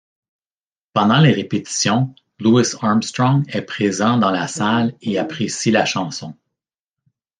[0.93, 6.35] Pendant les répétitions, Louis Armstrong est présent dans la salle et apprécie la chanson.